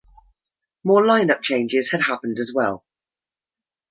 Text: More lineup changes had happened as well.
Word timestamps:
More 0.83 1.03
lineup 1.03 1.43
changes 1.43 1.91
had 1.91 2.01
happened 2.01 2.39
as 2.39 2.51
well. 2.51 2.83